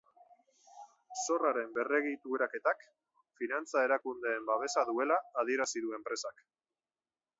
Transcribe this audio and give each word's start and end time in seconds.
Zorraren 1.23 1.67
berregituraketak 1.75 2.81
finantza 3.41 3.83
erakundeen 3.91 4.49
babesa 4.49 4.87
duela 4.89 5.19
adierazi 5.43 5.85
du 5.85 5.95
enpresak. 5.99 6.43